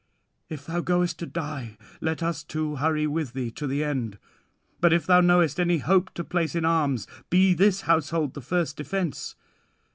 [0.49, 4.17] "If thou goest to die, let us too hurry with thee to the end.
[4.79, 8.77] But if thou knowest any hope to place in arms, be this household thy first
[8.77, 9.35] defence.